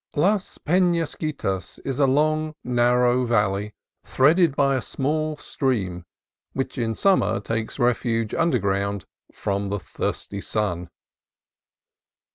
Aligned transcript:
Las 0.15 0.57
Penasquitas 0.57 1.77
is 1.85 1.99
a 1.99 2.07
long, 2.07 2.55
narrow 2.63 3.23
valley 3.23 3.75
threaded 4.03 4.55
by 4.55 4.75
a 4.75 4.81
small 4.81 5.37
stream 5.37 6.07
which 6.53 6.75
in 6.79 6.95
summer 6.95 7.39
takes 7.39 7.77
refuge 7.77 8.33
underground 8.33 9.05
from 9.31 9.69
the 9.69 9.79
thirsty 9.79 10.41
sun. 10.41 10.89